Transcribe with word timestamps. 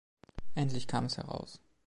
Endlich 0.55 0.87
kam 0.87 1.05
es 1.05 1.17
heraus. 1.17 1.59